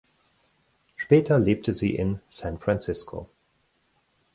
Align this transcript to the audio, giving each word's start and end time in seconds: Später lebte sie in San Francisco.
Später 0.95 1.37
lebte 1.37 1.73
sie 1.73 1.93
in 1.93 2.21
San 2.27 2.57
Francisco. 2.59 3.29